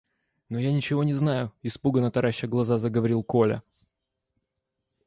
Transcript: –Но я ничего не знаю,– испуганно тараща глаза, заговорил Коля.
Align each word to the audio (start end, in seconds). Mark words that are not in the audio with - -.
–Но 0.49 0.57
я 0.59 0.73
ничего 0.73 1.03
не 1.03 1.13
знаю,– 1.13 1.53
испуганно 1.61 2.09
тараща 2.09 2.47
глаза, 2.47 2.79
заговорил 2.79 3.23
Коля. 3.23 3.61